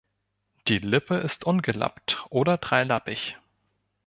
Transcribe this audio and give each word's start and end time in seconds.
Die 0.67 0.79
Lippe 0.79 1.17
ist 1.17 1.43
ungelappt 1.43 2.25
oder 2.31 2.57
dreilappig. 2.57 3.37